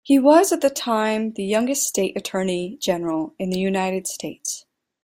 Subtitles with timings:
[0.03, 4.65] He was, at that time, the youngest state attorney general in the United States.